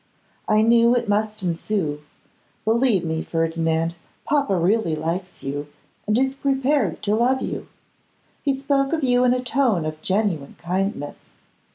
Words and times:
I 0.47 0.63
knew 0.63 0.95
it 0.95 1.07
must 1.07 1.43
ensue. 1.43 2.01
Believe 2.65 3.05
me, 3.05 3.21
Ferdinand, 3.21 3.93
papa 4.25 4.55
really 4.55 4.95
likes 4.95 5.43
you, 5.43 5.67
and 6.07 6.17
is 6.17 6.33
prepared 6.33 7.03
to 7.03 7.13
love 7.13 7.43
you. 7.43 7.67
He 8.41 8.51
spoke 8.51 8.93
of 8.93 9.03
you 9.03 9.23
in 9.23 9.31
a 9.31 9.43
tone 9.43 9.85
of 9.85 10.01
genuine 10.01 10.55
kindness. 10.57 11.17